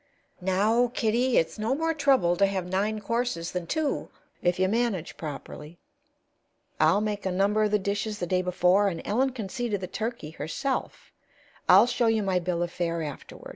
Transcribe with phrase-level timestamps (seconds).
[0.43, 4.09] _""Now, Kitty, it's no more trouble to have nine courses than two,
[4.41, 5.77] if you manage properly.
[6.79, 9.77] I'll make a number of the dishes the day before, and Ellen can see to
[9.77, 11.11] the turkey herself;
[11.69, 13.49] I'll show you my bill of fare afterward.